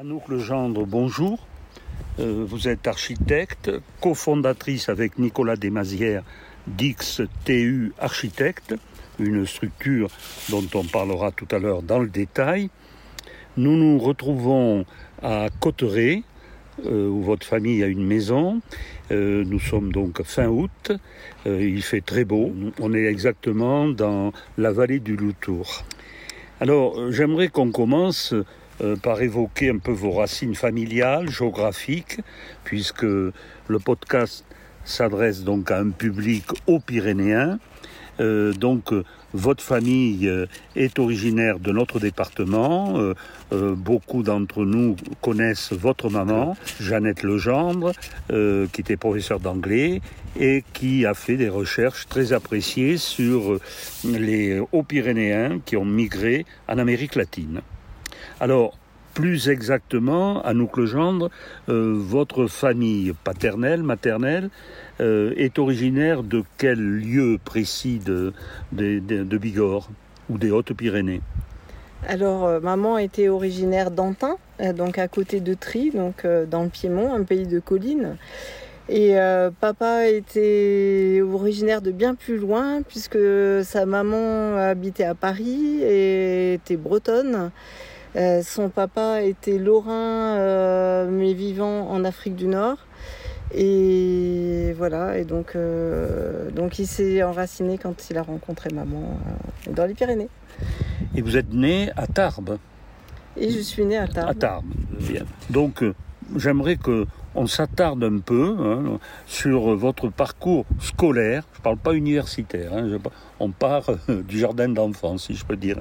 [0.00, 1.44] Anouk Legendre, bonjour.
[2.20, 6.22] Euh, vous êtes architecte, cofondatrice avec Nicolas Desmazières
[6.68, 8.76] d'X TU Architecte,
[9.18, 10.08] une structure
[10.50, 12.70] dont on parlera tout à l'heure dans le détail.
[13.56, 14.84] Nous nous retrouvons
[15.20, 16.22] à Cotteret,
[16.86, 18.60] euh, où votre famille a une maison.
[19.10, 20.92] Euh, nous sommes donc fin août.
[21.44, 22.52] Il fait très beau.
[22.78, 25.82] On est exactement dans la vallée du Loutour.
[26.60, 28.32] Alors, j'aimerais qu'on commence
[29.02, 32.20] par évoquer un peu vos racines familiales, géographiques,
[32.64, 34.44] puisque le podcast
[34.84, 37.58] s'adresse donc à un public aux Pyrénéens.
[38.18, 38.92] donc,
[39.34, 42.94] votre famille euh, est originaire de notre département.
[42.96, 43.14] Euh,
[43.52, 47.92] euh, beaucoup d'entre nous connaissent votre maman, Jeannette Legendre,
[48.28, 50.00] qui était professeure d'anglais
[50.38, 53.58] et qui a fait des recherches très appréciées sur
[54.04, 57.60] les Hauts-Pyrénéens qui ont migré en Amérique latine.
[58.40, 58.78] Alors,
[59.14, 61.28] plus exactement, Anouk Legendre,
[61.66, 64.50] votre famille paternelle, maternelle,
[65.00, 68.32] euh, est originaire de quel lieu précis de,
[68.72, 69.90] Bigorre
[70.28, 71.20] ou des Hautes-Pyrénées?
[72.08, 76.68] Alors, euh, maman était originaire d'Antin, euh, donc à côté de Tri, donc dans le
[76.68, 78.16] Piémont, un pays de collines.
[78.88, 79.16] Et
[79.60, 83.18] papa était originaire de bien plus loin, puisque
[83.62, 87.50] sa maman habitait à Paris et était bretonne.
[88.42, 92.78] Son papa était lorrain, mais vivant en Afrique du Nord.
[93.54, 99.18] Et voilà, et donc, euh, donc il s'est enraciné quand il a rencontré maman
[99.66, 100.28] euh, dans les Pyrénées.
[101.14, 102.58] Et vous êtes né à Tarbes
[103.36, 104.28] Et je suis né à Tarbes.
[104.28, 105.24] À Tarbes, bien.
[105.48, 105.94] Donc euh,
[106.36, 107.06] j'aimerais que
[107.38, 111.44] on s'attarde un peu hein, sur votre parcours scolaire.
[111.52, 112.72] Je ne parle pas universitaire.
[112.74, 112.98] Hein,
[113.38, 115.76] on part euh, du jardin d'enfants, si je peux dire.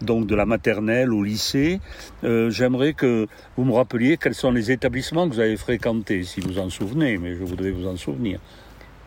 [0.00, 1.80] Donc de la maternelle au lycée.
[2.22, 6.40] Euh, j'aimerais que vous me rappeliez quels sont les établissements que vous avez fréquentés, si
[6.40, 8.38] vous en souvenez, mais je voudrais vous en souvenir.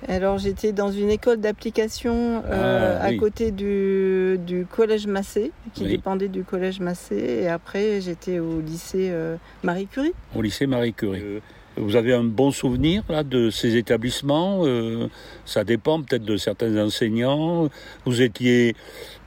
[0.07, 6.27] Alors j'étais dans une école d'application euh, ah, à côté du, collège Massé, qui dépendait
[6.27, 9.11] du collège Massé, et après j'étais au lycée
[9.63, 10.13] Marie Curie.
[10.35, 11.41] Au lycée Marie Curie.
[11.77, 15.07] Vous avez un bon souvenir là, de ces établissements euh,
[15.45, 17.69] Ça dépend peut-être de certains enseignants.
[18.05, 18.75] Vous étiez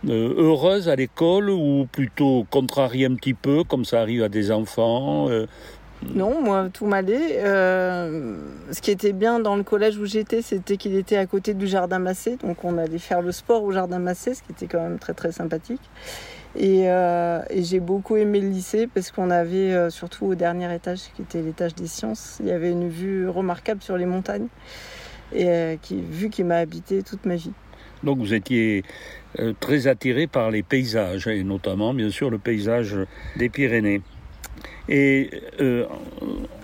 [0.09, 4.51] euh, heureuse à l'école ou plutôt contrariée un petit peu, comme ça arrive à des
[4.51, 5.47] enfants euh?
[6.15, 7.41] Non, moi, tout m'allait.
[7.43, 11.67] ce qui était bien dans le collège où j'étais, c'était qu'il était à côté du
[11.67, 12.37] jardin Massé.
[12.37, 15.13] Donc, on allait faire le sport au jardin Massé, ce qui était quand même très,
[15.13, 15.81] très sympathique.
[16.57, 21.01] Euh, et, j'ai beaucoup aimé le lycée parce qu'on avait, euh, surtout au dernier étage,
[21.15, 24.49] qui était l'étage des sciences, il y avait une vue remarquable sur les montagnes,
[25.33, 27.53] et euh, qui, vue qui m'a habité toute ma vie.
[28.03, 28.85] Donc vous étiez
[29.59, 32.97] très attiré par les paysages, et notamment bien sûr le paysage
[33.37, 34.03] des Pyrénées.
[34.89, 35.31] Et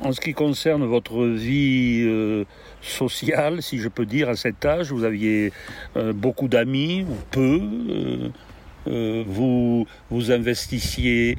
[0.01, 2.47] en ce qui concerne votre vie
[2.81, 5.53] sociale, si je peux dire, à cet âge, vous aviez
[5.97, 7.61] beaucoup d'amis ou peu
[8.87, 11.37] vous, vous investissiez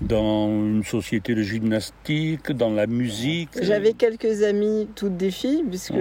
[0.00, 5.94] dans une société de gymnastique, dans la musique J'avais quelques amis, toutes des filles, puisque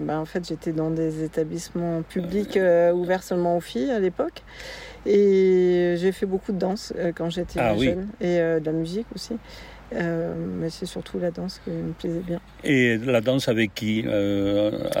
[0.00, 4.42] bah, en fait j'étais dans des établissements publics euh, ouverts seulement aux filles à l'époque.
[5.06, 9.06] Et j'ai fait beaucoup de danse euh, quand j'étais ah jeune, et de la musique
[9.14, 9.34] aussi.
[9.94, 12.40] Mais c'est surtout la danse qui me plaisait bien.
[12.64, 14.04] Et la danse avec qui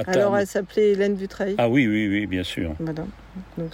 [0.06, 1.54] Alors elle s'appelait Hélène Dutrail.
[1.58, 2.74] Ah oui, oui, oui, bien sûr.
[2.80, 3.08] Madame.
[3.56, 3.70] Donc,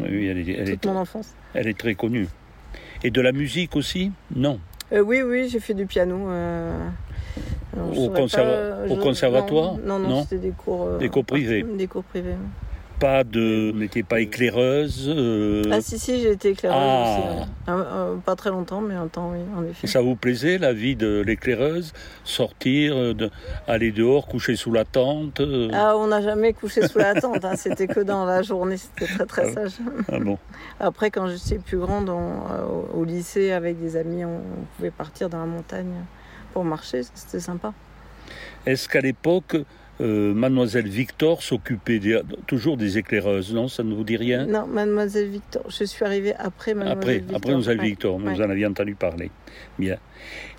[0.00, 1.34] oui, elle est, toute mon enfance.
[1.54, 2.28] Elle est très connue.
[3.02, 4.60] Et de la musique aussi Non.
[4.92, 6.30] Euh, oui, oui, j'ai fait du piano.
[6.30, 6.88] Euh,
[7.76, 8.10] au,
[8.96, 11.62] conservatoire Non, non, c'était des cours, euh, des cours privés.
[11.62, 12.34] Des cours privés
[12.98, 15.06] pas de, n'étiez pas éclaireuse.
[15.08, 17.18] Euh, ah si si, j'ai été éclaireuse ah.
[17.18, 17.48] aussi.
[17.68, 19.86] Euh, pas très longtemps, mais un temps oui, en effet.
[19.86, 21.92] ça vous plaisait la vie de l'éclaireuse,
[22.24, 23.30] sortir, euh, de,
[23.66, 25.40] aller dehors, coucher sous la tente
[25.72, 27.44] Ah, on n'a jamais couché sous la tente.
[27.44, 27.56] Hein.
[27.56, 28.76] c'était que dans la journée.
[28.76, 29.54] C'était très très ah.
[29.54, 29.78] sage.
[30.10, 30.38] Ah bon.
[30.80, 34.40] Après, quand j'étais plus grande, au lycée avec des amis, on
[34.76, 35.92] pouvait partir dans la montagne
[36.52, 37.02] pour marcher.
[37.14, 37.72] C'était sympa.
[38.66, 39.56] Est-ce qu'à l'époque
[40.00, 42.00] euh, Mademoiselle Victor s'occupait
[42.46, 44.46] toujours des éclaireuses, non Ça ne vous dit rien?
[44.46, 47.36] Non, Mademoiselle Victor, je suis arrivée après Mademoiselle Victor.
[47.36, 49.30] Après Mademoiselle Victor, vous en aviez entendu parler.
[49.78, 49.96] Bien.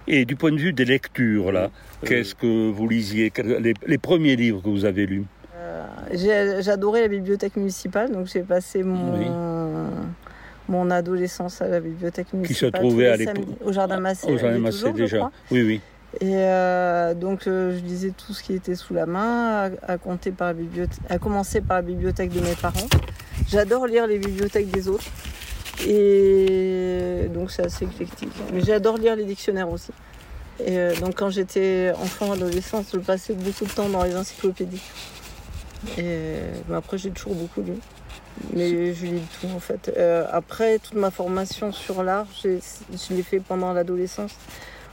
[0.07, 1.69] Et du point de vue des lectures, là,
[2.05, 3.31] qu'est-ce que vous lisiez
[3.85, 5.25] les, premiers livres que vous avez lus?
[5.55, 9.89] Euh, J'adorais la bibliothèque municipale, donc j'ai passé mon...
[10.67, 12.71] mon adolescence à la bibliothèque municipale.
[12.71, 14.27] Qui se trouvait à l'époque Au Jardin Massé.
[14.29, 15.31] Au Jardin Massé déjà.
[15.49, 15.81] Oui, oui.
[16.15, 20.31] Et euh, donc euh, je lisais tout ce qui était sous la main, à, compter
[20.31, 20.59] par la
[21.07, 22.87] à commencer par la bibliothèque de mes parents.
[23.47, 25.05] J'adore lire les bibliothèques des autres.
[25.87, 28.33] Et donc c'est assez éclectique.
[28.53, 29.91] Mais j'adore lire les dictionnaires aussi.
[30.65, 34.81] Et donc quand j'étais enfant, adolescente, je passais beaucoup de temps dans les encyclopédies.
[35.97, 36.39] Et
[36.73, 37.75] après, j'ai toujours beaucoup lu.
[38.53, 39.95] Mais je lis tout en fait.
[40.31, 44.33] après, toute ma formation sur l'art, je l'ai fait pendant l'adolescence.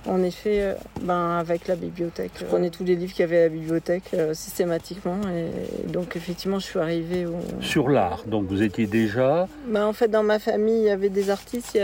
[0.08, 2.30] En effet, euh, ben, avec la bibliothèque.
[2.38, 5.20] Je prenais tous les livres qu'il y avait à la bibliothèque euh, systématiquement.
[5.28, 7.36] Et donc, effectivement, je suis arrivée au...
[7.60, 9.48] Sur l'art, donc vous étiez déjà...
[9.66, 11.76] Ben, en fait, dans ma famille, il y avait des artistes.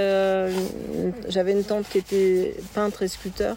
[1.29, 3.57] J'avais une tante qui était peintre et sculpteur.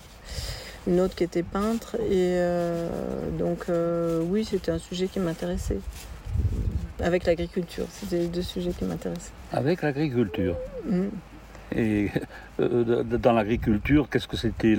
[0.88, 1.96] Une autre qui était peintre.
[2.10, 2.90] Et euh,
[3.38, 3.66] donc,
[4.30, 5.80] oui, c'était un sujet qui m'intéressait.
[7.02, 9.32] Avec l'agriculture, c'était les deux sujets qui m'intéressaient.
[9.52, 10.56] Avec l'agriculture
[10.90, 11.08] mmh.
[11.76, 12.10] Et
[12.60, 14.75] euh, dans l'agriculture, qu'est-ce que c'était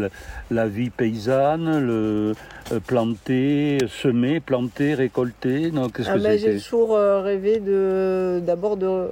[0.51, 2.33] la, vie paysanne, le
[2.73, 8.77] euh, planter, semer, planter, récolter non, qu'est-ce ah ben, J'ai toujours euh, rêvé de, d'abord
[8.77, 9.09] de,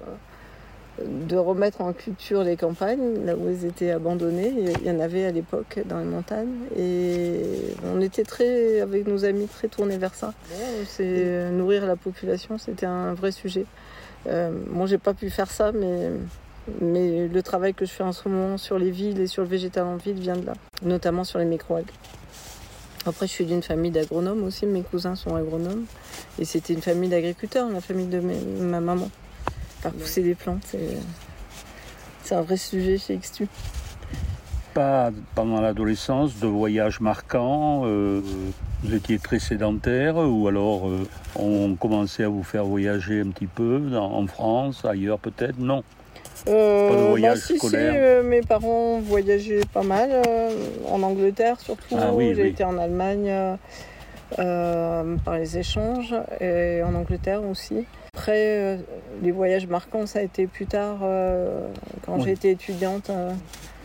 [1.03, 4.53] de remettre en culture les campagnes, là où elles étaient abandonnées.
[4.81, 6.55] Il y en avait à l'époque dans les montagnes.
[6.77, 7.41] Et
[7.93, 10.33] on était très, avec nos amis, très tournés vers ça.
[10.87, 13.67] C'est nourrir la population, c'était un vrai sujet.
[14.27, 16.11] Euh, moi, j'ai pas pu faire ça, mais
[16.81, 19.49] mais le travail que je fais en ce moment sur les villes et sur le
[19.49, 21.91] végétal en ville vient de là, notamment sur les microalgues.
[23.07, 25.85] Après, je suis d'une famille d'agronomes aussi, mes cousins sont agronomes.
[26.39, 29.11] Et c'était une famille d'agriculteurs, la famille de ma maman.
[29.81, 30.75] Faire pousser des plantes,
[32.23, 33.47] c'est un vrai sujet chez XTU.
[34.73, 38.21] Pas pendant l'adolescence de voyages marquants euh,
[38.83, 41.07] Vous étiez très sédentaire ou alors euh,
[41.37, 45.59] on commençait à vous faire voyager un petit peu en France, ailleurs peut-être?
[45.59, 45.85] Non
[46.49, 50.51] euh, bah, si, euh, mes parents voyageaient pas mal, euh,
[50.89, 51.97] en Angleterre surtout.
[51.99, 53.57] Ah J'ai été en Allemagne
[54.37, 57.85] par les échanges et en Angleterre aussi.
[58.15, 58.79] Après,
[59.23, 60.99] les voyages marquants, ça a été plus tard,
[62.05, 63.11] quand été étudiante,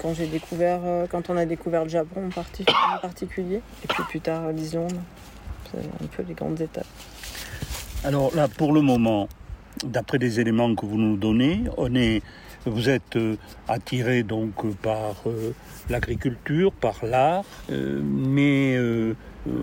[0.02, 4.22] quand j'ai découvert, quand on a découvert le Japon en, en particulier, et puis plus
[4.22, 4.94] tard l'Islande.
[5.72, 6.86] C'est un peu les grandes étapes.
[8.04, 9.28] Alors là, pour le moment,
[9.84, 12.22] d'après les éléments que vous nous donnez, on est
[12.66, 13.36] vous êtes euh,
[13.68, 15.54] attiré donc par euh,
[15.90, 18.78] l'agriculture, par l'art, euh, mais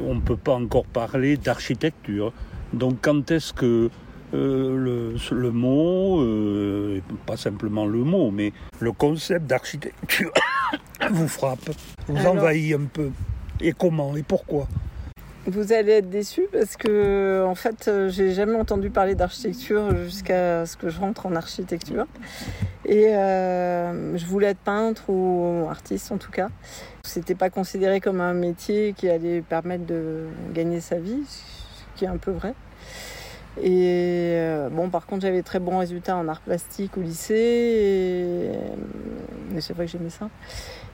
[0.05, 2.33] on ne peut pas encore parler d'architecture.
[2.73, 3.91] Donc quand est-ce que
[4.33, 6.21] le, le, mot,
[7.25, 10.33] pas simplement le mot, mais le concept d'architecture
[11.11, 11.71] vous frappe,
[12.09, 13.11] vous envahit un peu
[13.61, 14.67] Et comment et pourquoi?
[15.47, 20.77] Vous allez être déçu parce que en fait, j'ai jamais entendu parler d'architecture jusqu'à ce
[20.77, 22.07] que je rentre en architecture.
[22.85, 26.49] Et euh, je voulais être peintre ou artiste en tout cas.
[27.03, 32.05] C'était pas considéré comme un métier qui allait permettre de gagner sa vie, ce qui
[32.05, 32.55] est un peu vrai.
[33.63, 38.53] Et euh, bon, par contre, j'avais très bons résultats en art plastique au lycée.
[39.55, 40.29] Et, c'est vrai que j'aimais ça.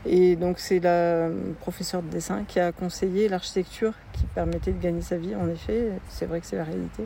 [0.05, 1.29] Et donc, c'est la
[1.61, 5.35] professeure de dessin qui a conseillé l'architecture qui permettait de gagner sa vie.
[5.35, 7.05] En effet, c'est vrai que c'est la réalité.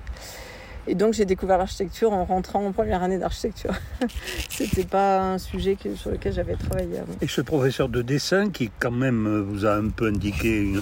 [0.88, 3.74] Et donc j'ai découvert l'architecture en rentrant en première année d'architecture.
[4.48, 7.12] C'était pas un sujet sur lequel j'avais travaillé avant.
[7.20, 10.72] Et ce professeur de dessin qui quand même vous a un peu indiqué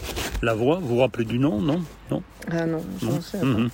[0.42, 1.82] la voie, vous vous rappelez du nom, non?
[2.10, 2.22] Non?
[2.50, 3.20] Ah non, je non?
[3.20, 3.70] sais mhm.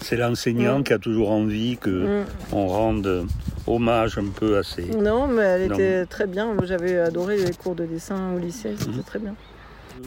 [0.00, 2.26] C'est l'enseignant qui a toujours envie que mm.
[2.52, 3.26] on rende
[3.66, 4.84] hommage un peu à ces.
[4.84, 6.54] Non, mais elle était très bien.
[6.64, 9.02] J'avais adoré les cours de dessin au lycée, c'était mhm.
[9.04, 9.34] très bien.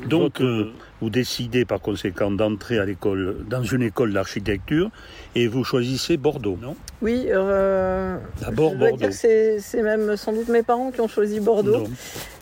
[0.07, 4.89] Donc, euh, vous décidez par conséquent d'entrer à l'école, dans une école d'architecture,
[5.35, 6.75] et vous choisissez Bordeaux, non?
[7.01, 7.27] Oui.
[7.29, 9.11] Euh, D'abord Bordeaux.
[9.11, 11.85] C'est même sans doute mes parents qui ont choisi Bordeaux.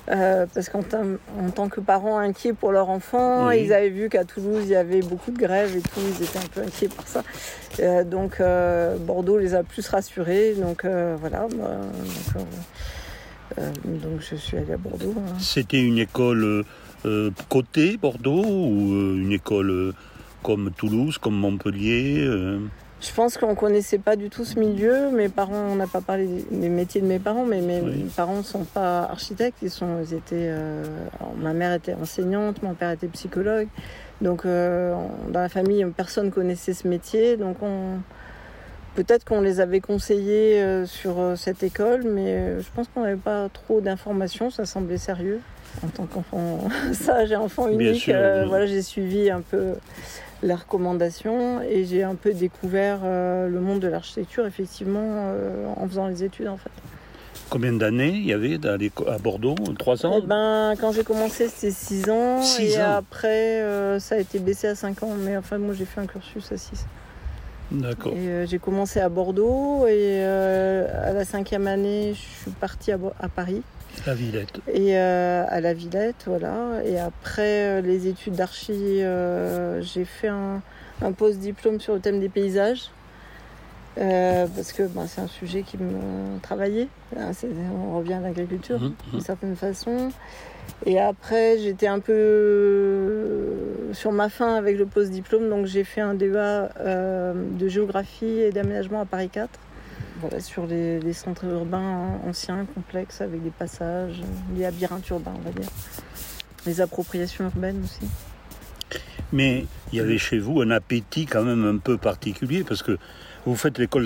[0.10, 4.64] Euh, parce qu'en tant que parents inquiets pour leur enfant, ils avaient vu qu'à Toulouse,
[4.64, 7.24] il y avait beaucoup de grèves et tout, ils étaient un peu inquiets par ça.
[8.04, 8.42] donc
[9.06, 10.56] Bordeaux les a plus rassurés.
[10.56, 11.48] Donc voilà.
[11.56, 11.82] Bah,
[13.86, 15.14] donc, je suis allée à Bordeaux.
[15.18, 15.34] Hein.
[15.40, 16.64] C'était une école
[17.06, 19.94] euh, côté Bordeaux ou euh, une école euh,
[20.44, 22.28] comme Toulouse, comme Montpellier
[23.00, 25.10] Je pense qu'on ne connaissait pas du tout ce milieu.
[25.12, 27.82] Mes parents, on n'a pas parlé des métiers de mes parents, mais mes
[28.16, 29.58] parents ne sont pas architectes.
[29.64, 30.52] Ils sont, ils étaient,
[31.38, 33.68] ma mère était enseignante, mon père était psychologue.
[34.20, 37.38] Donc dans la famille, personne connaissait ce métier.
[37.38, 38.00] Donc on,
[38.96, 43.80] peut-être qu'on les avait conseillés sur cette école, mais je pense qu'on n'avait pas trop
[43.80, 44.50] d'informations.
[44.50, 45.40] Ça semblait sérieux
[45.84, 49.74] en tant qu'enfant sage et enfant unique, euh, voilà, j'ai suivi un peu
[50.44, 55.88] les recommandations et j'ai un peu découvert euh, le monde de l'architecture effectivement euh, en
[55.88, 56.72] faisant les études en fait.
[57.50, 59.56] Combien d'années il y avait à Bordeaux?
[59.78, 60.22] Trois ans?
[60.24, 62.40] Eh ben, Quand j'ai commencé, c'était six ans.
[62.60, 63.62] et après,
[64.00, 65.14] ça a été baissé à cinq ans.
[65.20, 66.86] Mais enfin, moi, j'ai fait un cursus à six.
[67.70, 68.14] D'accord.
[68.46, 73.64] j'ai commencé à Bordeaux et à la cinquième année, je suis partie à, à Paris
[74.06, 74.60] La Villette.
[74.74, 76.84] Et à la Villette, voilà.
[76.86, 79.02] Et après les études d'archi,
[79.82, 80.62] j'ai fait un,
[81.02, 82.90] un post-diplôme sur le thème des paysages.
[83.96, 86.88] parce que ben, c'est un sujet qui me travaillait.
[87.16, 89.22] On revient à l'agriculture mmh, d'une mmh.
[89.22, 90.12] certaine façon.
[90.86, 96.02] Et après, j'étais un peu euh, sur ma fin avec le post-diplôme, donc j'ai fait
[96.02, 99.50] un débat euh, de géographie et d'aménagement à Paris 4.
[100.40, 104.22] Sur les, centres urbains anciens, complexes, avec des passages,
[104.56, 105.70] des labyrinthes urbains, on va dire.
[106.66, 108.08] Les appropriations urbaines aussi.
[109.34, 112.98] Mais il y avait chez vous un appétit quand même un peu particulier, parce que
[113.46, 114.06] vous faites l'école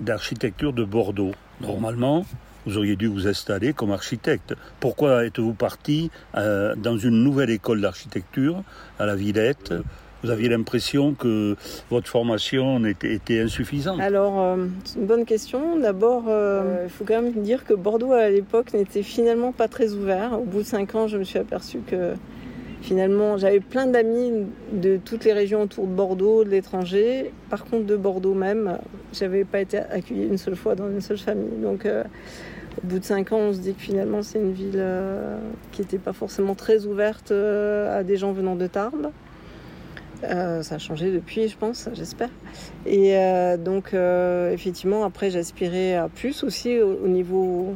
[0.00, 1.32] d'architecture de Bordeaux.
[1.60, 2.26] Normalement,
[2.66, 4.54] vous auriez dû vous installer comme architecte.
[4.80, 8.62] Pourquoi êtes-vous parti euh, dans une nouvelle école d'architecture
[8.98, 9.72] à la Villette
[10.22, 11.56] vous aviez l'impression que
[11.90, 15.78] votre formation était, insuffisante Alors, euh, c'est une bonne question.
[15.78, 19.92] D'abord, euh, il faut quand même dire que Bordeaux, à l'époque, n'était finalement pas très
[19.92, 20.38] ouvert.
[20.40, 22.14] Au bout de cinq ans, je me suis aperçu que
[22.80, 27.32] finalement, j'avais plein d'amis de toutes les régions autour de Bordeaux, de l'étranger.
[27.50, 28.78] Par contre, de Bordeaux même,
[29.12, 31.60] j'avais pas été accueillie une seule fois dans une seule famille.
[31.62, 31.86] Donc,
[32.82, 35.38] au bout de cinq ans, on se dit que finalement, c'est une ville euh,
[35.72, 39.10] qui n'était pas forcément très ouverte euh, à des gens venant de Tarbes.
[40.24, 42.30] Euh, ça a changé depuis, je pense, j'espère.
[42.86, 43.14] Et
[43.58, 43.94] donc,
[44.52, 47.74] effectivement, après, j'aspirais à plus aussi au, niveau,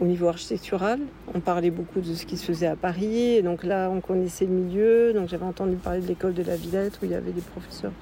[0.00, 1.00] au niveau architectural.
[1.34, 3.36] On parlait beaucoup de ce qui se faisait à Paris.
[3.36, 5.12] Et donc là, on connaissait le milieu.
[5.12, 7.92] Donc j'avais entendu parler de l'école de la Villette où il y avait des professeurs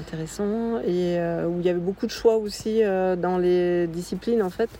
[0.00, 4.70] intéressants et où il y avait beaucoup de choix aussi dans les disciplines en fait.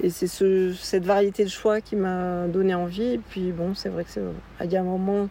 [0.00, 3.14] Et c'est cette variété de choix qui m'a donné envie.
[3.14, 4.22] Et puis bon, c'est vrai que c'est,
[4.64, 5.28] il y a un moment,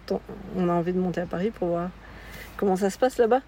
[0.58, 1.90] on a envie de monter à Paris pour voir
[2.58, 3.42] comment ça se passe là-bas?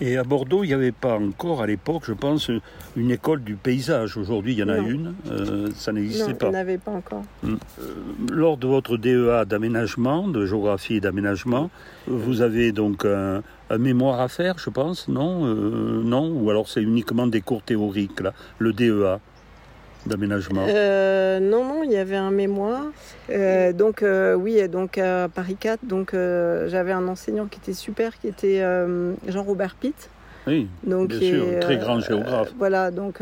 [0.00, 2.50] Et à Bordeaux, il n'y avait pas encore à l'époque, je pense,
[2.96, 4.16] une école du paysage.
[4.16, 5.14] Aujourd'hui, il y en a une.
[5.28, 6.46] Euh, ça n'existait pas.
[6.46, 7.24] Non, il n'y avait pas encore.
[7.42, 7.58] Hum.
[7.80, 7.94] Euh,
[8.30, 11.68] lors de votre DEA d'aménagement, de géographie et d'aménagement,
[12.06, 13.42] vous avez donc un,
[13.76, 15.46] mémoire à faire, je pense, non?
[15.46, 16.30] Euh, Non?
[16.30, 19.18] Ou alors c'est uniquement des cours théoriques, là, le DEA
[20.06, 22.84] d'aménagement euh, Non, non, il y avait un mémoire.
[23.30, 28.18] Euh, donc euh, oui, donc à Paris 4, donc j'avais un enseignant qui était super,
[28.18, 28.62] qui était
[29.26, 30.10] Jean-Robert Pitt.
[30.46, 32.54] Oui, donc, bien sûr, très grand géographe.
[32.56, 33.18] voilà, donc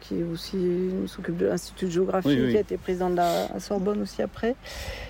[0.00, 4.22] qui aussi s'occupe de l'Institut de géographie, qui a été président de la Sorbonne aussi
[4.22, 4.54] après,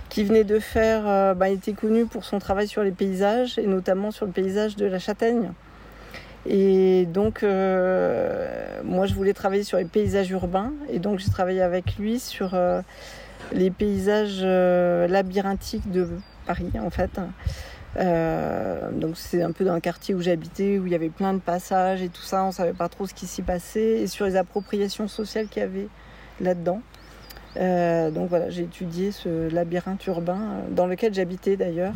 [0.09, 3.67] qui venait de faire, bah, il était connu pour son travail sur les paysages et
[3.67, 5.53] notamment sur le paysage de la Châtaigne.
[6.51, 10.73] Et donc, euh, moi, je voulais travailler sur les paysages urbains.
[10.91, 12.81] Et donc, j'ai travaillé avec lui sur euh,
[13.53, 16.09] les paysages euh, labyrinthiques de
[16.47, 17.21] Paris, en fait.
[18.99, 21.39] donc, c'est un peu dans le quartier où j'habitais, où il y avait plein de
[21.39, 22.45] passages et tout ça.
[22.45, 24.01] On ne savait pas trop ce qui s'y passait.
[24.01, 25.89] Et sur les appropriations sociales qu'il y avait
[26.41, 26.81] là-dedans.
[27.57, 31.95] donc, voilà, j'ai étudié ce labyrinthe urbain, dans lequel j'habitais d'ailleurs.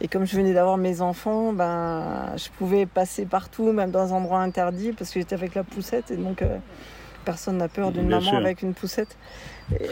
[0.00, 4.18] Et comme je venais d'avoir mes enfants, ben, je pouvais passer partout, même dans un
[4.18, 6.10] endroit interdit, parce que j'étais avec la poussette.
[6.10, 6.58] Et donc, euh,
[7.24, 9.16] personne n'a peur d'une maman avec une poussette.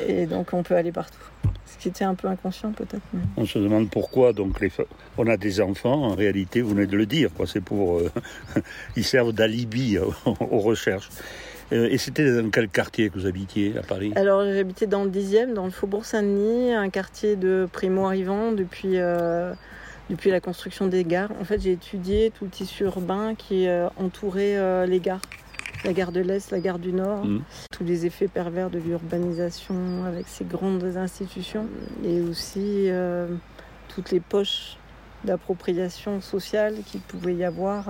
[0.06, 1.18] Et donc, on peut aller partout.
[1.64, 3.02] Ce qui était un peu inconscient, peut-être.
[3.37, 4.70] On se demande pourquoi donc les...
[5.16, 6.04] on a des enfants.
[6.04, 7.30] En réalité, vous venez de le dire.
[7.46, 7.99] C'est pour.
[7.99, 8.11] Euh,
[8.96, 11.08] ils servent d'alibi aux recherches.
[11.73, 14.12] Euh, et c'était dans quel quartier que vous habitiez à Paris?
[14.16, 18.99] Alors j'habitais dans le 10e, dans le Faubourg Saint-Denis, un quartier de primo-arrivants depuis
[20.11, 21.30] depuis la construction des gares.
[21.40, 25.23] En fait, j'ai étudié tout le tissu urbain qui euh, entourait euh, les gares.
[25.84, 27.42] La gare de l'Est, la gare du Nord, mm.
[27.70, 31.66] tous les effets pervers de l'urbanisation avec ces grandes institutions
[32.02, 33.28] et aussi euh,
[33.88, 34.78] toutes les poches
[35.25, 37.87] d'appropriation sociale qu'il pouvait y avoir.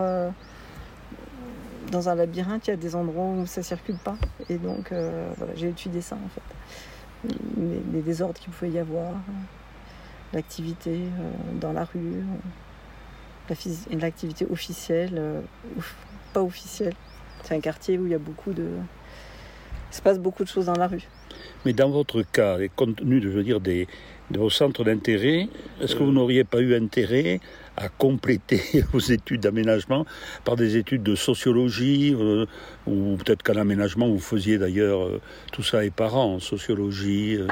[1.91, 4.17] dans un labyrinthe, il y a des endroits où ça circule pas.
[4.49, 4.93] Et donc,
[5.37, 7.35] voilà, j'ai étudié ça en fait.
[7.93, 9.15] les désordres qu'il pouvait y avoir
[10.35, 12.23] l'activité euh, dans la rue,
[13.99, 15.41] l'activité officielle euh,
[16.33, 16.95] pas officielle.
[17.43, 18.67] C'est un quartier où il y a beaucoup de.
[19.91, 21.07] Il se passe beaucoup de choses dans la rue.
[21.65, 23.87] Mais dans votre cas, compte tenu de, je veux dire, des,
[24.31, 25.49] de vos centres d'intérêt,
[25.81, 27.41] est-ce que vous n'auriez pas eu intérêt
[27.77, 28.63] à compléter
[28.93, 30.07] vos études d'aménagement
[30.45, 32.47] par des études de sociologie, euh,
[32.87, 35.21] ou peut-être qu'en aménagement, vous faisiez d'ailleurs euh,
[35.53, 37.47] tout ça et parents, sociologie, euh,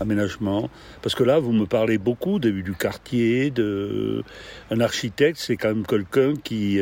[0.00, 0.70] aménagement.
[1.02, 4.22] Parce que là, vous me parlez beaucoup du quartier, de...
[4.70, 6.78] un architecte, c'est quand même quelqu'un qui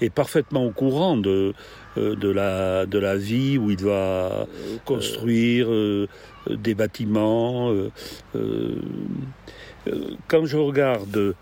[0.00, 1.54] est parfaitement au courant de,
[1.96, 4.46] de, la, de la vie où il doit
[4.84, 5.68] construire
[6.48, 7.72] des bâtiments.
[10.28, 11.34] quand je regarde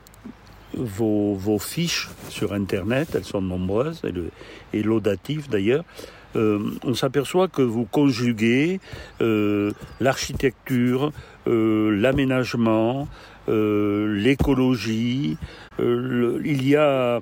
[0.75, 4.13] vos, fiches sur Internet, elles sont nombreuses, et,
[4.79, 5.85] et laudatives d'ailleurs.
[6.35, 8.81] on s'aperçoit que vous conjuguez
[10.01, 11.13] l'architecture,
[11.47, 13.09] l'aménagement,
[13.49, 15.39] l'écologie,
[15.79, 17.21] il y a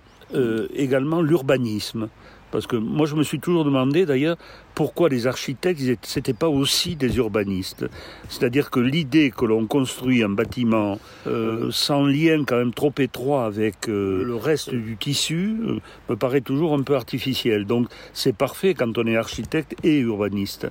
[0.74, 2.08] également l'urbanisme.
[2.54, 4.36] Parce que moi, je me suis toujours demandé, d'ailleurs,
[4.76, 5.80] pourquoi les architectes,
[6.14, 7.84] n'étaient pas aussi des urbanistes.
[8.28, 13.44] C'est-à-dire que l'idée que l'on construit un bâtiment euh, sans lien quand même trop étroit
[13.44, 17.64] avec euh, le reste du tissu euh, me paraît toujours un peu artificiel.
[17.64, 20.68] Donc, c'est parfait quand on est architecte et urbaniste.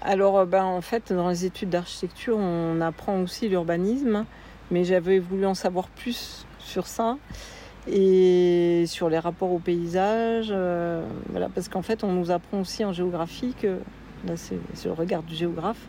[0.00, 4.24] Alors, ben, en fait, dans les études d'architecture, on apprend aussi l'urbanisme,
[4.70, 7.18] mais j'avais voulu en savoir plus sur ça
[7.86, 10.48] et sur les rapports au paysage.
[10.50, 13.78] Euh, voilà, parce qu'en fait, on nous apprend aussi en géographie que,
[14.26, 15.88] là c'est le regard du géographe,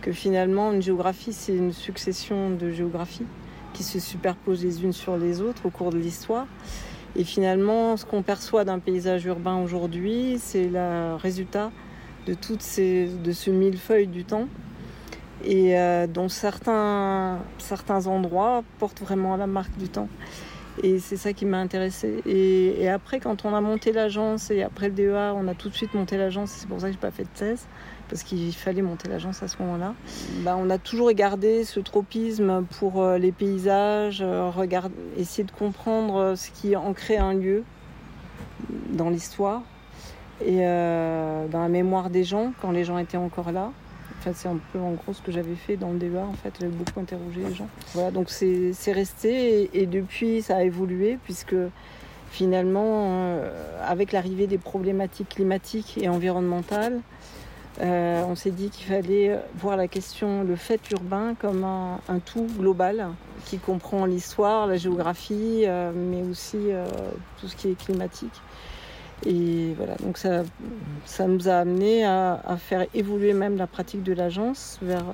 [0.00, 3.26] que finalement une géographie c'est une succession de géographies
[3.72, 6.46] qui se superposent les unes sur les autres au cours de l'histoire.
[7.16, 11.70] Et finalement, ce qu'on perçoit d'un paysage urbain aujourd'hui, c'est le résultat
[12.26, 14.46] de toutes ces, de ce millefeuille du temps
[15.44, 20.08] et euh, dont certains, certains endroits portent vraiment la marque du temps.
[20.82, 22.22] Et c'est ça qui m'a intéressée.
[22.26, 25.74] Et, après, quand on a monté l'agence et après le DEA, on a tout de
[25.74, 26.50] suite monté l'agence.
[26.50, 27.66] C'est pour ça que j'ai pas fait de thèse
[28.08, 29.94] parce qu'il fallait monter l'agence à ce moment-là.
[30.40, 34.50] Bah, on a toujours gardé ce tropisme pour euh, les paysages, euh,
[35.16, 37.64] essayer de comprendre euh, ce qui ancrait un lieu
[38.90, 39.62] dans l'histoire
[40.44, 43.72] et dans la mémoire des gens quand les gens étaient encore là
[44.34, 46.24] c'est un peu en gros ce que j'avais fait dans le débat.
[46.24, 47.68] En fait, j'avais beaucoup interrogé les gens.
[47.94, 51.56] Voilà, donc c'est resté et, depuis ça a évolué puisque
[52.30, 53.50] finalement, euh,
[53.86, 57.00] avec l'arrivée des problématiques climatiques et environnementales,
[57.80, 62.46] euh, on s'est dit qu'il fallait voir la question, le fait urbain, comme un, tout
[62.58, 63.08] global
[63.44, 66.58] qui comprend l'histoire, la géographie, euh, mais aussi
[67.40, 68.42] tout ce qui est climatique.
[69.26, 70.42] Et voilà, donc ça,
[71.04, 75.04] ça nous a amené à, faire évoluer même la pratique de l'agence vers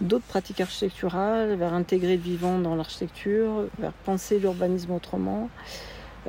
[0.00, 5.48] d'autres pratiques architecturales, vers intégrer le vivant dans l'architecture, vers penser l'urbanisme autrement,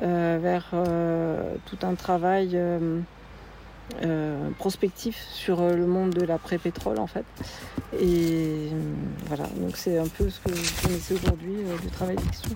[0.02, 3.00] euh, vers euh, tout un travail euh,
[4.58, 7.24] prospectif sur le monde de l'après-pétrole en fait.
[8.00, 8.68] Et
[9.26, 12.54] voilà, donc c'est un peu ce que vous connaissez aujourd'hui du travail d'Ixou.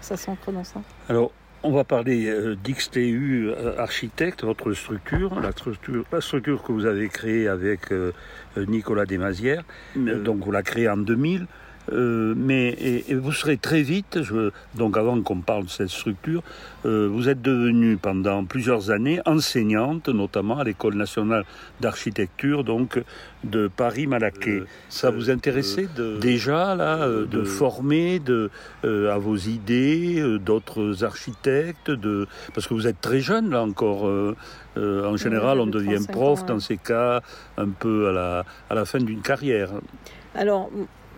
[0.00, 0.82] Ça s'ancre dans ça.
[1.08, 1.30] Alors,
[1.62, 6.86] on va parler euh, d'XTU euh, Architecte, votre structure, la structure, la structure que vous
[6.86, 8.12] avez créée avec euh,
[8.56, 9.64] Nicolas Desmazières.
[9.96, 11.46] Donc vous la créée en 2000.
[11.90, 12.68] Euh, mais
[13.08, 16.42] et, vous serez très vite, je, donc avant qu'on parle de cette structure,
[16.86, 21.44] euh, vous êtes devenue pendant plusieurs années enseignante, notamment à l'école nationale
[21.80, 23.02] d'architecture, donc
[23.44, 24.60] de Paris-Malaquais.
[24.60, 28.50] Euh, Ça vous intéressait de, déjà là de, former de,
[28.84, 34.04] à vos idées d'autres architectes, de parce que vous êtes très jeune là encore.
[34.76, 37.22] en général, on devient prof dans ces cas
[37.56, 39.70] un peu à la, à la fin d'une carrière.
[40.34, 40.70] Alors,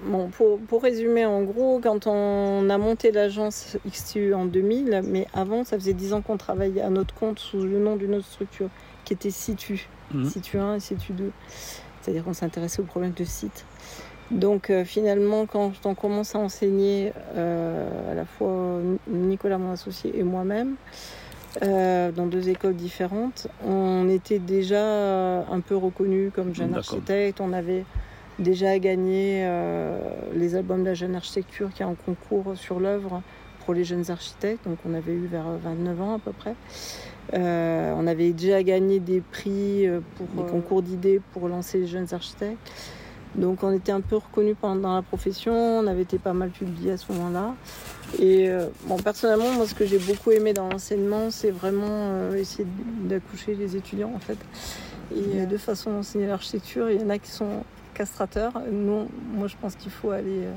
[0.05, 5.65] Bon, pour, résumer, en gros, quand on a monté l'agence XTU en 2000, mais avant,
[5.65, 8.69] ça faisait 10 ans qu'on travaillait à notre compte sous le nom d'une autre structure
[9.05, 10.25] qui était Situ, mmh.
[10.25, 11.31] Situ 1 et Situ 2.
[12.01, 13.65] C'est-à-dire qu'on s'intéressait aux problèmes de site.
[14.31, 20.19] Donc euh, finalement, quand on commence à enseigner, euh, à la fois Nicolas, mon associé,
[20.19, 20.75] et moi-même,
[21.63, 27.41] euh, dans deux écoles différentes, on était déjà un peu reconnus comme jeunes architectes.
[27.41, 27.85] On avait
[28.39, 29.99] déjà gagné euh,
[30.35, 33.23] les albums de la jeune architecture qui est un concours sur l'œuvre
[33.65, 34.67] pour les jeunes architectes.
[34.67, 36.55] Donc on avait eu vers 29 ans à peu près.
[37.33, 41.87] Euh, on avait déjà gagné des prix euh, pour des concours d'idées pour lancer les
[41.87, 42.59] jeunes architectes.
[43.35, 46.93] Donc on était un peu reconnus dans la profession, on avait été pas mal publié
[46.93, 47.55] à ce moment-là.
[48.21, 48.49] Et
[48.87, 52.65] bon, personnellement, moi ce que j'ai beaucoup aimé dans l'enseignement, c'est vraiment essayer
[53.03, 54.39] d'accoucher les étudiants en fait.
[55.43, 56.89] a deux façons d'enseigner l'architecture.
[56.91, 57.65] Il y en a qui sont
[57.95, 58.53] castrateur.
[58.71, 60.55] Nous, moi, je pense qu'il faut aller, euh,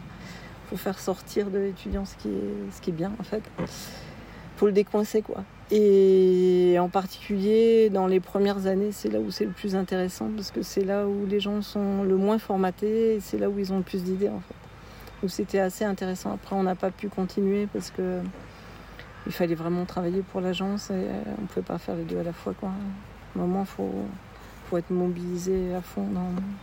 [0.69, 3.43] faut faire sortir de l'étudiant ce qui est, ce qui est bien en fait.
[4.57, 5.43] Faut le décoincer quoi.
[5.69, 10.51] Et en particulier dans les premières années, c'est là où c'est le plus intéressant parce
[10.51, 13.71] que c'est là où les gens sont le moins formatés et c'est là où ils
[13.71, 14.55] ont le plus d'idées en fait.
[15.21, 16.33] Donc c'était assez intéressant.
[16.33, 18.21] Après, on n'a pas pu continuer parce que
[19.25, 22.17] il fallait vraiment travailler pour l'agence et euh, on ne pouvait pas faire les deux
[22.17, 22.69] à la fois quoi.
[23.35, 23.91] À faut
[24.69, 26.07] faut être mobilisé à fond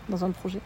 [0.09, 0.61] dans, un projet.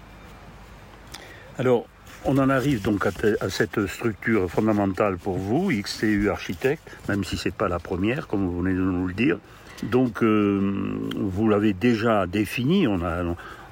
[1.58, 1.86] Alors,
[2.24, 7.48] on en arrive donc à, cette structure fondamentale pour vous, XTU Architecte, même si ce
[7.48, 9.38] n'est pas la première, comme vous venez de nous le dire.
[9.84, 13.22] Donc, euh, vous l'avez déjà défini, on a,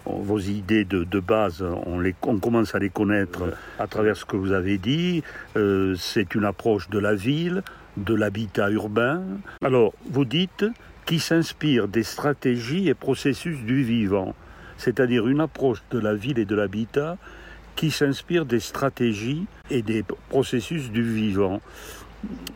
[0.04, 3.42] vos idées de, base, on, les, on, commence à les connaître
[3.78, 5.22] à travers ce que vous avez dit.
[5.56, 7.62] Euh, c'est une approche de la ville,
[7.96, 9.22] de l'habitat urbain.
[9.64, 10.64] Alors, vous dites
[11.06, 14.34] qui s'inspire des stratégies et processus du vivant,
[14.76, 17.16] c'est-à-dire une approche de la ville et de l'habitat
[17.76, 21.60] qui s'inspire des stratégies et des processus du vivant.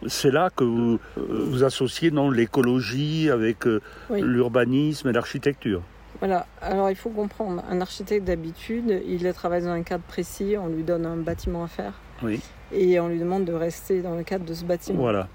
[0.08, 5.82] C'est là que vous, vous associez l'écologie avec euh, l'urbanisme et l'architecture.
[6.18, 10.68] Voilà, alors il faut comprendre, un architecte d'habitude, il travaille dans un cadre précis, on
[10.68, 11.92] lui donne un bâtiment à faire.
[12.22, 12.40] Oui.
[12.72, 15.00] Et on lui demande de rester dans le cadre de ce bâtiment.
[15.00, 15.28] Voilà.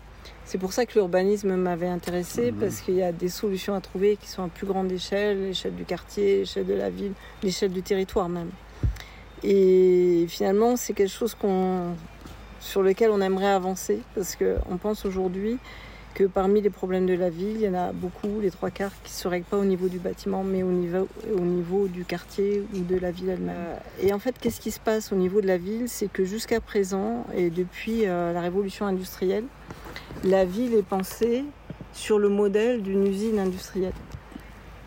[0.45, 2.59] C'est pour ça que l'urbanisme m'avait intéressé, mhm.
[2.59, 5.75] parce qu'il y a des solutions à trouver qui sont à plus grande échelle, l'échelle
[5.75, 8.51] du quartier, l'échelle de la ville, l'échelle du territoire même.
[9.43, 11.95] Et finalement, c'est quelque chose qu'on,
[12.59, 15.57] sur lequel on aimerait avancer, parce qu'on pense aujourd'hui
[16.15, 18.93] que parmi les problèmes de la ville, il y en a beaucoup, les trois quarts,
[19.03, 22.05] qui ne se règlent pas au niveau du bâtiment, mais au niveau, au niveau du
[22.05, 23.55] quartier ou de la ville elle-même.
[23.55, 25.89] Euh, et en fait, qu'est-ce qui se passe au niveau de la ville?
[25.89, 29.43] C'est que jusqu'à présent, et depuis euh, la révolution industrielle,
[30.23, 31.43] la ville est pensée
[31.91, 33.93] sur le modèle d'une usine industrielle.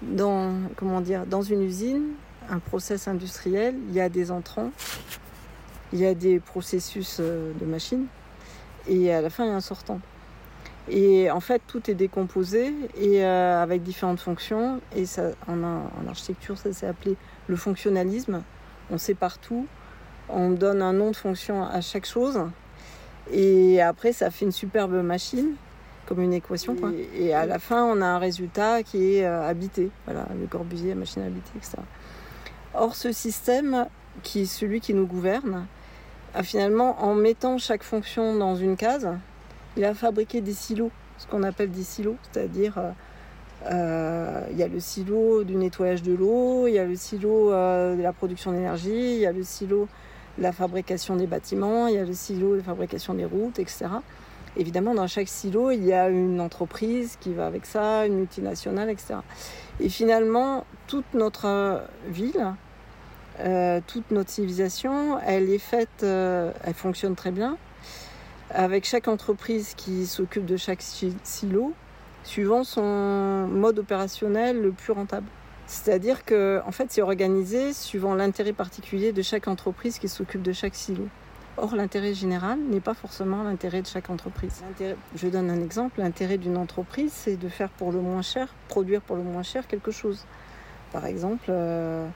[0.01, 2.15] Dans, comment dire, dans une usine,
[2.49, 4.71] un process industriel, il y a des entrants,
[5.93, 8.07] il y a des processus euh, de machines,
[8.89, 10.01] et à la fin, il y a un sortant.
[10.91, 14.81] Et en fait, tout est décomposé et euh, avec différentes fonctions.
[14.97, 18.43] Et ça, en, en architecture, ça s'est appelé le fonctionnalisme.
[18.91, 19.67] On sait partout.
[20.29, 22.41] On donne un nom de fonction à chaque chose.
[23.33, 25.55] Et après, ça fait une superbe machine,
[26.07, 26.75] comme une équation.
[26.75, 26.91] Quoi.
[27.15, 29.91] Et, à la fin, on a un résultat qui est euh, habité.
[30.07, 31.79] Voilà, le Corbusier, la machine habitée, etc.
[32.75, 33.87] Or, ce système,
[34.23, 35.67] qui est celui qui nous gouverne,
[36.35, 39.09] a finalement, en mettant chaque fonction dans une case,
[39.79, 42.91] il a fabriqué des silos, ce qu'on appelle des silos, c'est-à-dire euh,
[43.71, 47.53] euh, il y a le silo du nettoyage de l'eau, il y a le silo
[47.53, 49.89] euh, de la production d'énergie, il y a le silo
[50.37, 53.61] de la fabrication des bâtiments, il y a le silo de la fabrication des routes,
[53.61, 53.87] etc.
[54.57, 58.91] Évidemment, dans chaque silo, il y a une entreprise qui va avec ça, une multinationale,
[58.91, 59.15] etc.
[59.79, 62.55] Et finalement, toute notre ville,
[63.87, 67.57] toute notre civilisation, elle est faite, elle fonctionne très bien,
[68.51, 71.73] avec chaque entreprise qui s'occupe de chaque silo,
[72.25, 75.27] suivant son mode opérationnel le plus rentable.
[75.67, 80.53] C'est-à-dire que, en fait, c'est organisé suivant l'intérêt particulier de chaque entreprise qui s'occupe de
[80.53, 81.07] chaque silo.
[81.59, 84.63] Or, l'intérêt général n'est pas forcément l'intérêt de chaque entreprise.
[85.15, 86.01] Je donne un exemple.
[86.01, 89.67] L'intérêt d'une entreprise, c'est de faire pour le moins cher, produire pour le moins cher
[89.67, 90.25] quelque chose.
[90.93, 92.07] Par exemple, euh,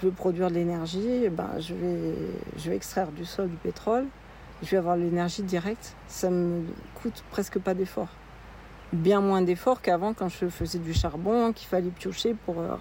[0.00, 2.14] je veux produire de l'énergie, ben, je, vais,
[2.56, 4.06] je vais extraire du sol du pétrole
[4.62, 5.94] je vais avoir l'énergie directe.
[6.08, 8.08] Ça me coûte presque pas d'effort.
[8.92, 12.76] Bien moins d'effort qu'avant quand je faisais du charbon, qu'il fallait piocher pour euh,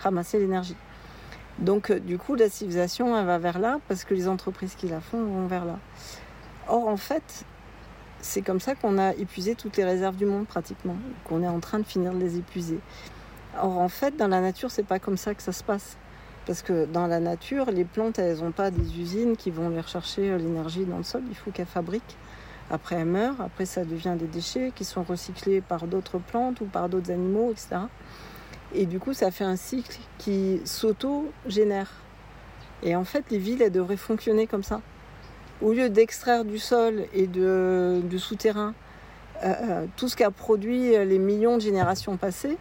[0.00, 0.76] ramasser, l'énergie.
[1.58, 4.88] Donc euh, du coup, la civilisation, elle va vers là parce que les entreprises qui
[4.88, 5.78] la font vont vers là.
[6.68, 7.44] Or, en fait,
[8.20, 11.60] c'est comme ça qu'on a épuisé toutes les réserves du monde pratiquement, qu'on est en
[11.60, 12.80] train de finir de les épuiser.
[13.60, 15.96] Or, en fait, dans la nature, c'est pas comme ça que ça se passe.
[16.48, 19.82] Parce que dans la nature, les plantes, elles n'ont pas des usines qui vont aller
[19.82, 21.22] rechercher euh, l'énergie dans le sol.
[21.28, 22.16] Il faut qu'elles fabriquent.
[22.70, 23.38] Après, elles meurent.
[23.38, 27.50] Après, ça devient des déchets qui sont recyclés par d'autres plantes ou par d'autres animaux,
[27.50, 27.82] etc.
[28.74, 31.92] Et du coup, ça fait un cycle qui s'auto-génère.
[32.82, 34.80] Et en fait, les villes, elles devraient fonctionner comme ça.
[35.60, 38.72] Au lieu d'extraire du sol et de, du souterrain
[39.44, 42.56] euh, euh, tout ce qu'a produit les millions de générations passées,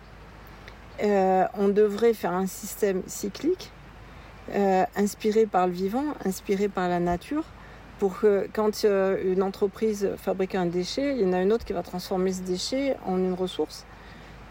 [1.01, 3.71] on devrait faire un système cyclique
[4.53, 7.43] euh, inspiré par le vivant, inspiré par la nature,
[7.99, 11.73] pour que quand une entreprise fabrique un déchet, il y en a une autre qui
[11.73, 13.85] va transformer ce déchet en une ressource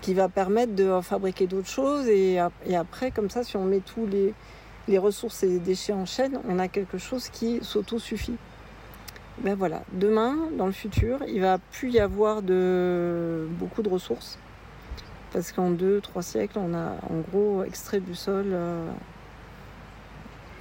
[0.00, 2.08] qui va permettre de fabriquer d'autres choses.
[2.08, 4.34] Et, après, comme ça, si on met tous les,
[4.88, 8.36] les ressources et les déchets en chaîne, on a quelque chose qui s'auto-suffit.
[9.38, 14.38] Ben voilà, demain, dans le futur, il va plus y avoir de beaucoup de ressources.
[15.32, 18.88] Parce qu'en deux, trois siècles, on a en gros extrait du sol euh,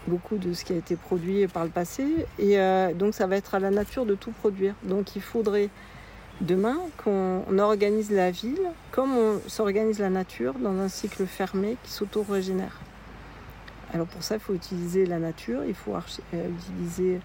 [0.08, 2.06] beaucoup de ce qui a été produit par le passé.
[2.40, 4.74] Et euh, donc ça va être à la nature de tout produire.
[4.84, 5.70] Donc il faudrait
[6.42, 8.60] demain qu'on organise la ville
[8.92, 12.80] comme on s'organise la nature dans un cycle fermé qui s'auto-régénère.
[13.94, 17.20] Alors pour ça, il faut utiliser la nature, il faut euh, utiliser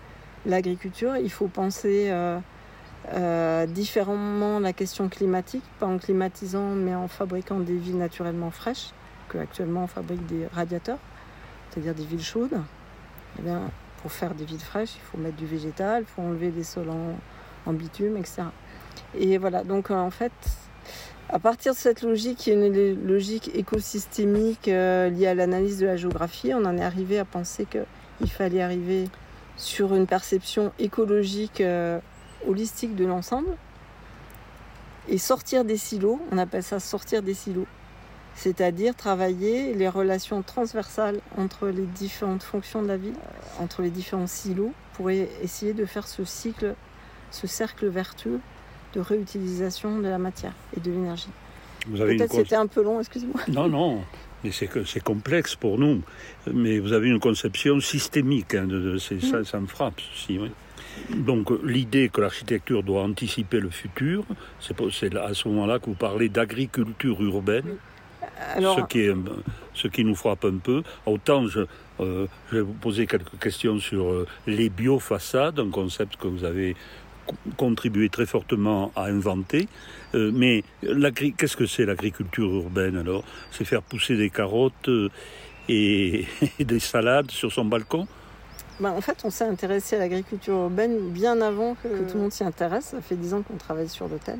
[0.46, 2.10] l'agriculture, il faut penser
[3.12, 8.90] euh, différemment la question climatique, pas en climatisant mais en fabriquant des villes naturellement fraîches,
[9.28, 10.98] que actuellement on fabrique des radiateurs
[11.70, 12.60] c'est-à-dire des villes chaudes,
[13.38, 13.48] eh
[14.02, 16.90] pour faire des villes fraîches, il faut mettre du végétal, il faut enlever des sols
[17.66, 18.42] en, bitume, etc.
[19.14, 20.32] Et voilà, donc euh, en fait,
[21.28, 25.86] à partir de cette logique, qui est une logique écosystémique euh, liée à l'analyse de
[25.86, 29.08] la géographie, on en est arrivé à penser qu'il fallait arriver
[29.56, 32.00] sur une perception écologique euh,
[32.48, 33.50] holistique de l'ensemble.
[35.08, 36.20] et sortir des silos.
[36.32, 37.66] On appelle ça sortir des silos.
[38.34, 43.14] C'est-à-dire travailler les relations transversales entre les différentes fonctions de la ville,
[43.58, 46.74] entre les différents silos, pour essayer de faire ce cycle,
[47.30, 48.40] ce cercle vertueux
[48.94, 51.28] de réutilisation de la matière et de l'énergie.
[51.90, 53.40] Peut-être c'était un peu long, excusez-moi.
[53.48, 54.02] Non, non,
[54.44, 56.02] mais c'est complexe pour nous.
[56.52, 59.44] Mais vous avez une conception systémique hein, de, ça, mm.
[59.44, 60.38] ça, me frappe, ceci.
[60.38, 60.50] Oui.
[61.16, 64.24] Donc l'idée que l'architecture doit anticiper le futur,
[64.60, 67.76] c'est à ce moment-là que vous parlez d'agriculture urbaine.
[68.56, 69.14] Ce, qui est,
[69.74, 70.82] ce qui nous frappe un peu.
[71.06, 71.60] Autant je,
[72.00, 76.44] euh, je vais vous poser quelques questions sur euh, les biofaçades, un concept que vous
[76.44, 76.76] avez
[77.56, 79.68] contribué très fortement à inventer.
[80.14, 80.64] Euh, mais
[81.36, 83.24] qu'est-ce que c'est l'agriculture urbaine alors?
[83.52, 84.90] C'est faire pousser des carottes
[85.68, 86.26] et,
[86.58, 88.08] des salades sur son balcon?
[88.80, 92.32] Bah, en fait, on s'est intéressé à l'agriculture urbaine bien avant que, tout le monde
[92.32, 92.86] s'y intéresse.
[92.86, 94.38] Ça fait dix ans qu'on travaille sur l'hôtel.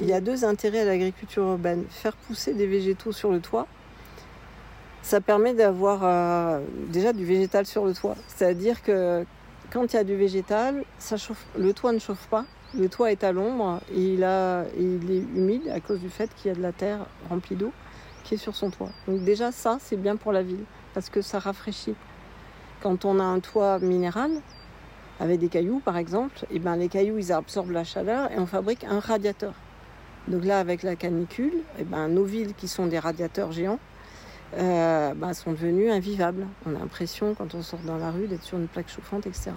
[0.00, 1.84] Il y a deux intérêts à l'agriculture urbaine.
[1.90, 3.66] Faire pousser des végétaux sur le toit,
[5.02, 8.16] ça permet d'avoir euh, déjà du végétal sur le toit.
[8.28, 9.24] C'est-à-dire que
[9.70, 10.84] quand il y a du végétal,
[11.58, 12.44] le toit ne chauffe pas.
[12.76, 14.26] Le toit est à l'ombre et il,
[14.78, 17.72] il est humide à cause du fait qu'il y a de la terre remplie d'eau
[18.24, 18.90] qui est sur son toit.
[19.06, 21.94] Donc déjà ça, c'est bien pour la ville parce que ça rafraîchit.
[22.82, 24.32] Quand on a un toit minéral,
[25.20, 28.38] avec des cailloux par exemple, et eh ben les cailloux ils absorbent la chaleur et
[28.38, 29.54] on fabrique un radiateur.
[30.28, 33.78] Donc là avec la canicule, eh ben, nos villes qui sont des radiateurs géants
[34.58, 36.46] euh, ben, sont devenues invivables.
[36.66, 39.52] On a l'impression quand on sort dans la rue d'être sur une plaque chauffante, etc.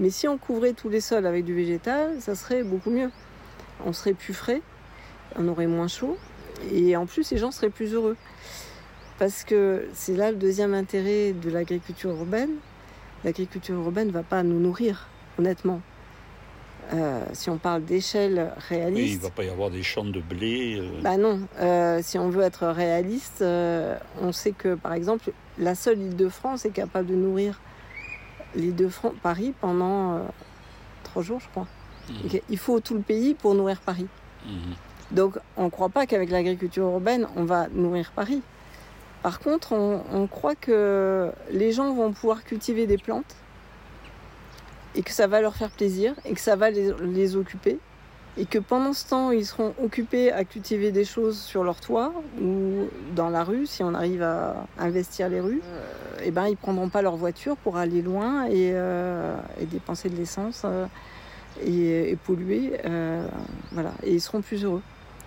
[0.00, 3.10] Mais si on couvrait tous les sols avec du végétal, ça serait beaucoup mieux.
[3.86, 4.60] On serait plus frais,
[5.36, 6.18] on aurait moins chaud
[6.72, 8.16] et en plus les gens seraient plus heureux.
[9.18, 12.50] Parce que c'est là le deuxième intérêt de l'agriculture urbaine.
[13.24, 15.80] L'agriculture urbaine ne va pas nous nourrir, honnêtement.
[16.92, 19.02] Euh, si on parle d'échelle réaliste.
[19.02, 20.78] Oui, il ne va pas y avoir des champs de blé.
[20.78, 21.00] Euh.
[21.02, 21.40] Bah non.
[21.60, 26.28] Euh, si on veut être réaliste, on sait que, par exemple, la seule île de
[26.28, 27.60] France est capable de nourrir
[28.54, 30.20] l'île de France, Paris pendant
[31.02, 31.66] trois jours, je crois.
[32.08, 32.38] Mmh.
[32.50, 34.06] Il faut tout le pays pour nourrir Paris.
[34.46, 34.50] Mmh.
[35.12, 38.42] Donc, on ne croit pas qu'avec l'agriculture urbaine, on va nourrir Paris.
[39.24, 43.36] Par contre, on, croit que les gens vont pouvoir cultiver des plantes
[44.94, 47.78] et que ça va leur faire plaisir et que ça va les, occuper
[48.36, 52.12] et que pendant ce temps, ils seront occupés à cultiver des choses sur leur toit
[52.40, 56.56] ou dans la rue, si on arrive à investir les rues, euh, et ben ils
[56.56, 59.36] prendront pas leur voiture pour aller loin et, euh,
[59.70, 60.86] dépenser de l'essence euh,
[61.64, 62.72] et, polluer,
[63.70, 64.82] voilà, et ils seront plus heureux.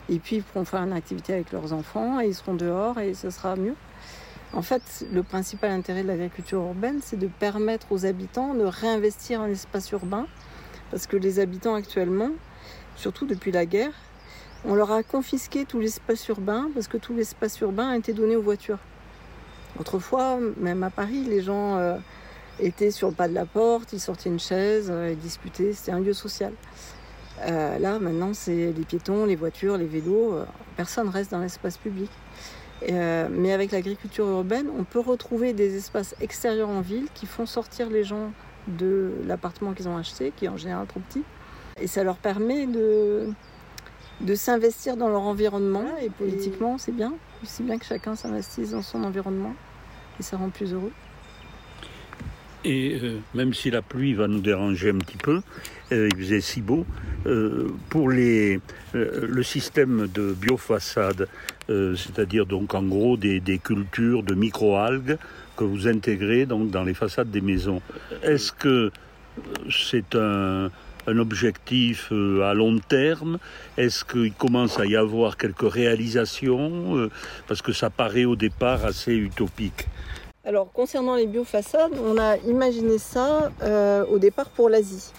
[0.10, 3.14] Et puis ils pourront faire une activité avec leurs enfants et ils seront dehors et
[3.14, 3.76] ce sera mieux.
[4.54, 9.42] En fait, le principal intérêt de l'agriculture urbaine, c'est de permettre aux habitants de réinvestir
[9.42, 10.26] en espace urbain.
[10.90, 12.32] Parce que les habitants actuellement,
[12.96, 13.92] surtout depuis la guerre,
[14.66, 18.36] on leur a confisqué tout l'espace urbain parce que tout l'espace urbain a été donné
[18.36, 18.80] aux voitures.
[19.80, 21.98] Autrefois, même à Paris, les gens euh,
[22.60, 25.92] étaient sur le pas de la porte, ils sortaient une chaise, euh, ils discutaient, c'était
[25.92, 26.54] un lieu social.
[27.42, 30.40] Euh, là, maintenant, c'est les piétons, les voitures, les vélos,
[30.76, 32.10] personne reste dans l'espace public.
[32.84, 37.46] Euh, mais avec l'agriculture urbaine, on peut retrouver des espaces extérieurs en ville qui font
[37.46, 38.32] sortir les gens
[38.68, 41.24] de l'appartement qu'ils ont acheté, qui est en général trop petit.
[41.80, 43.30] Et ça leur permet de,
[44.22, 45.86] de s'investir dans leur environnement.
[46.02, 47.14] Et politiquement, c'est bien.
[47.44, 49.54] C'est bien que chacun s'investisse dans son environnement.
[50.20, 50.92] Et ça rend plus heureux.
[52.64, 55.42] Et euh, même si la pluie va nous déranger un petit peu, euh,
[55.92, 56.86] il faisait si beau,
[57.26, 58.60] euh, pour les,
[58.94, 61.28] le système de biofaçade,
[61.68, 65.18] c'est-à-dire donc en gros des, cultures de microalgues
[65.58, 67.82] que vous intégrez donc dans les façades des maisons,
[68.24, 68.92] est-ce que
[69.70, 70.70] c'est un,
[71.08, 73.38] un objectif à long terme?
[73.78, 77.10] Est-ce qu'il commence à y avoir quelques réalisations
[77.48, 79.88] Parce que ça paraît au départ assez utopique?
[80.48, 85.12] Alors concernant les biofaçades, on a imaginé ça euh, au départ pour l'Asie.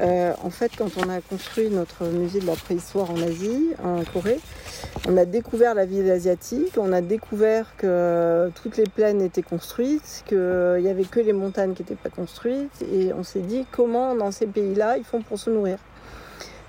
[0.00, 4.02] Euh, en fait, quand on a construit notre musée de la préhistoire en Asie, en
[4.04, 4.40] Corée,
[5.08, 10.24] on a découvert la ville asiatique, on a découvert que toutes les plaines étaient construites,
[10.26, 14.14] qu'il n'y avait que les montagnes qui n'étaient pas construites, et on s'est dit comment
[14.14, 15.78] dans ces pays-là ils font pour se nourrir.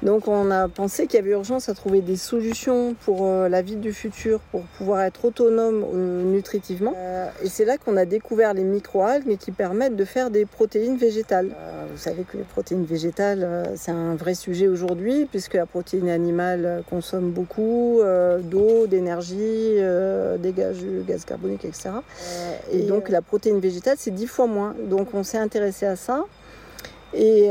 [0.02, 3.62] Donc on a pensé qu'il y avait urgence à trouver des solutions pour euh, la
[3.62, 6.94] vie du futur, pour pouvoir être autonome euh, nutritivement.
[6.98, 10.98] Euh, et c'est là qu'on a découvert les microalgues qui permettent de faire des protéines
[10.98, 11.52] végétales.
[11.92, 16.84] vous savez que les protéines végétales, c'est un vrai sujet aujourd'hui, puisque la protéine animale
[16.90, 18.02] consomme beaucoup
[18.42, 19.78] d'eau, d'énergie,
[20.40, 21.90] dégage du gaz carbonique, etc.
[22.72, 24.76] et donc la protéine végétale, c'est dix fois moins.
[24.90, 26.26] Donc on s'est intéressé à ça.
[27.14, 27.50] Et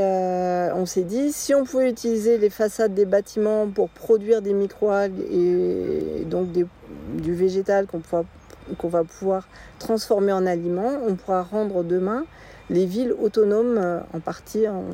[0.75, 5.21] on s'est dit, si on pouvait utiliser les façades des bâtiments pour produire des microalgues
[5.31, 9.47] et donc du végétal qu'on va pouvoir
[9.79, 12.25] transformer en aliment, on pourra rendre demain
[12.71, 14.85] les villes autonomes euh, en partie en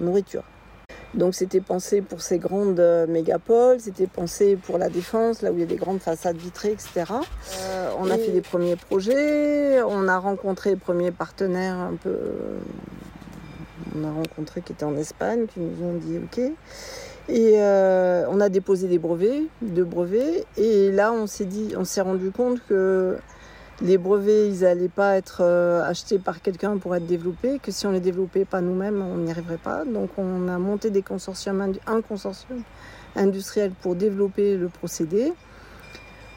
[0.00, 0.42] nourriture.
[1.14, 5.54] Donc c'était pensé pour ces grandes euh, mégapoles, c'était pensé pour la défense, là où
[5.54, 7.04] il y a des grandes façades vitrées, etc.
[7.62, 12.16] Euh, on a fait des premiers projets, on a rencontré les premiers partenaires un peu...
[13.94, 16.40] On a rencontré qui étaient en Espagne, qui nous ont dit OK.
[17.28, 20.46] Et on a déposé des brevets, deux brevets.
[20.56, 23.18] Et là, on s'est dit, on s'est rendu compte que
[23.82, 27.86] les brevets, ils n'allaient pas être euh, achetés par quelqu'un pour être développés, que si
[27.86, 29.84] on les développait pas nous-mêmes, on n'y arriverait pas.
[29.84, 32.62] Donc on a monté des consortiums, un consortium
[33.14, 35.32] industriel pour développer le procédé.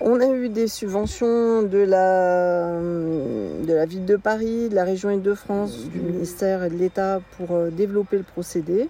[0.02, 5.10] On a eu des subventions de la, de la ville de Paris, de la région
[5.10, 8.88] Île-de-France, du ministère et de l'État pour euh, développer le procédé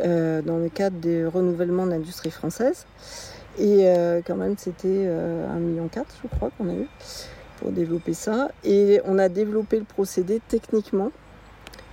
[0.00, 2.86] euh, dans le cadre des renouvellements de l'industrie française.
[3.58, 3.86] Et
[4.26, 6.88] quand même, c'était 1,4 million, je crois, qu'on a eu
[7.60, 8.50] pour développer ça.
[8.64, 11.12] Et on a développé le procédé techniquement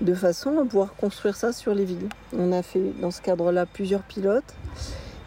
[0.01, 2.09] de façon à pouvoir construire ça sur les villes.
[2.35, 4.55] On a fait dans ce cadre-là plusieurs pilotes.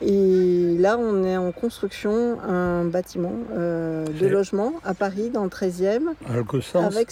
[0.07, 5.49] Et là, on est en construction un bâtiment euh, de logement à Paris, dans le
[5.49, 6.03] 13e.
[6.85, 7.09] Avec,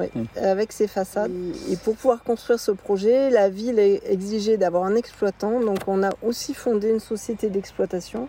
[0.00, 0.26] ouais, hum.
[0.36, 1.30] avec ses façades.
[1.70, 5.60] Et, pour pouvoir construire ce projet, la ville est exigée d'avoir un exploitant.
[5.60, 8.28] Donc, on a aussi fondé une société d'exploitation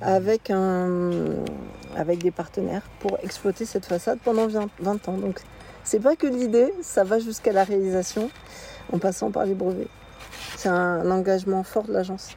[0.00, 1.10] avec, un,
[1.96, 5.18] avec des partenaires pour exploiter cette façade pendant 20 ans.
[5.18, 5.40] Donc
[5.84, 8.30] c'est pas que l'idée, ça va jusqu'à la réalisation
[8.92, 9.88] en passant par les brevets.
[10.56, 12.30] C'est un engagement fort de l'agence.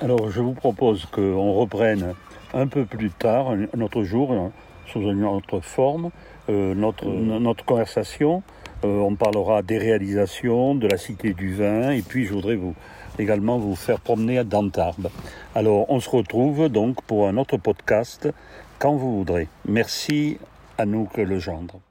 [0.00, 2.14] Alors je vous propose qu'on reprenne
[2.54, 4.50] un peu plus tard, un autre jour,
[4.86, 6.10] sous une autre forme,
[6.48, 8.42] euh, notre, notre conversation.
[8.84, 12.74] Euh, on parlera des réalisations, de la cité du vin, et puis je voudrais vous
[13.18, 15.08] également vous faire promener à Tarbes.
[15.54, 18.28] Alors, on se retrouve donc pour un autre podcast
[18.78, 19.48] quand vous voudrez.
[19.68, 20.38] Merci
[20.78, 21.82] à nous que le gendre.